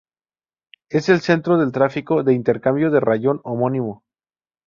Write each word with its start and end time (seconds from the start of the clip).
Es 0.89 1.09
el 1.09 1.21
centro 1.21 1.59
del 1.59 1.71
tráfico 1.71 2.23
de 2.23 2.33
intercambio 2.33 2.89
del 2.89 3.01
rayón 3.03 3.39
homónimo. 3.43 4.01